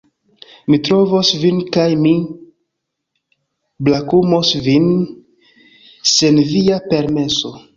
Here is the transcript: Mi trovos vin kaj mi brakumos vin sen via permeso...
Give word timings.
Mi 0.71 0.77
trovos 0.85 1.27
vin 1.43 1.59
kaj 1.75 1.85
mi 2.05 2.13
brakumos 3.89 4.55
vin 4.69 4.89
sen 6.15 6.45
via 6.55 6.81
permeso... 6.93 7.55